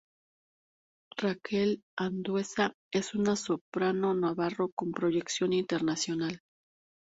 Raquel 1.15 1.83
Andueza 1.95 2.73
es 2.91 3.13
una 3.13 3.35
soprano 3.35 4.15
navarra 4.15 4.65
con 4.73 4.91
proyección 4.91 5.53
internacional. 5.53 6.41